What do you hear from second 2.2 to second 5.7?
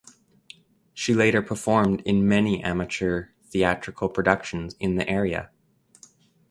many amateur theatrical productions in the area.